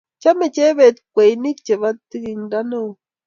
Chame 0.21 0.45
Jebet 0.55 0.95
kweinik 1.13 1.57
nebo 1.67 1.89
titingdo 2.09 2.59
neo 2.69 2.85